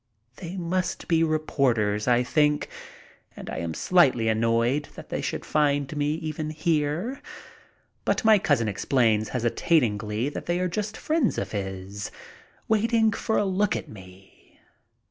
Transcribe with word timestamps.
They 0.37 0.57
must 0.57 1.07
be 1.07 1.21
reporters, 1.23 2.07
I 2.07 2.23
think, 2.23 2.69
and 3.37 3.51
am 3.51 3.75
slightly 3.75 4.29
annoyed 4.29 4.89
that 4.95 5.09
they 5.09 5.21
should 5.21 5.45
find 5.45 5.95
me 5.95 6.15
even 6.15 6.49
here. 6.49 7.21
But 8.03 8.25
my 8.25 8.39
cousin 8.39 8.67
explains 8.67 9.29
hesitatingly 9.29 10.27
that 10.29 10.47
they 10.47 10.59
are 10.59 10.67
just 10.67 10.97
friends 10.97 11.37
of 11.37 11.51
his 11.51 12.09
waiting 12.67 13.11
for 13.11 13.37
a 13.37 13.45
look 13.45 13.75
at 13.75 13.89
me. 13.89 14.59